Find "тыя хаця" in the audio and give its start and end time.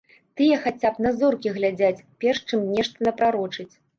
0.39-0.89